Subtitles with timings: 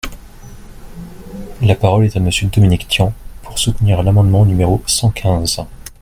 [1.61, 3.13] La parole est à Monsieur Dominique Tian,
[3.43, 5.61] pour soutenir l’amendement numéro cent quinze.